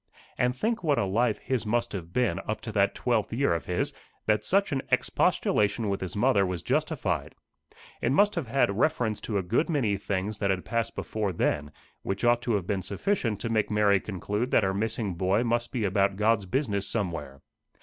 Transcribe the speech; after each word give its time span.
And 0.35 0.55
think 0.57 0.81
what 0.83 0.97
a 0.97 1.05
life 1.05 1.37
his 1.37 1.63
must 1.63 1.93
have 1.93 2.11
been 2.11 2.39
up 2.47 2.59
to 2.61 2.71
that 2.71 2.95
twelfth 2.95 3.31
year 3.31 3.53
of 3.53 3.67
his, 3.67 3.93
that 4.25 4.43
such 4.43 4.71
an 4.71 4.81
expostulation 4.91 5.89
with 5.89 6.01
his 6.01 6.15
mother 6.15 6.43
was 6.43 6.63
justified. 6.63 7.35
It 8.01 8.11
must 8.11 8.33
have 8.33 8.47
had 8.47 8.75
reference 8.79 9.21
to 9.21 9.37
a 9.37 9.43
good 9.43 9.69
many 9.69 9.97
things 9.97 10.39
that 10.39 10.49
had 10.49 10.65
passed 10.65 10.95
before 10.95 11.33
then, 11.33 11.71
which 12.01 12.25
ought 12.25 12.41
to 12.41 12.55
have 12.55 12.65
been 12.65 12.81
sufficient 12.81 13.39
to 13.41 13.49
make 13.49 13.69
Mary 13.69 13.99
conclude 13.99 14.49
that 14.49 14.63
her 14.63 14.73
missing 14.73 15.13
boy 15.13 15.43
must 15.43 15.71
be 15.71 15.83
about 15.83 16.15
God's 16.15 16.47
business 16.47 16.87
somewhere. 16.87 17.41